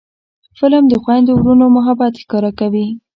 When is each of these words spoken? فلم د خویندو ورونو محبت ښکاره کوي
فلم 0.59 0.83
د 0.89 0.93
خویندو 1.01 1.33
ورونو 1.37 1.65
محبت 1.77 2.13
ښکاره 2.21 2.51
کوي 2.59 2.87